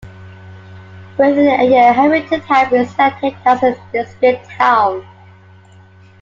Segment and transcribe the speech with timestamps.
[1.19, 5.05] Within a year Hamilton had been selected as the district town.